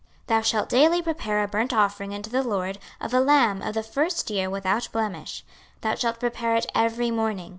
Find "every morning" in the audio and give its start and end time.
6.73-7.49